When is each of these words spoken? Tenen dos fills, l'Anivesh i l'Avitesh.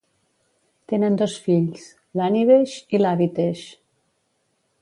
Tenen 0.93 1.19
dos 1.23 1.35
fills, 1.43 1.85
l'Anivesh 2.21 2.81
i 2.99 3.03
l'Avitesh. 3.05 3.67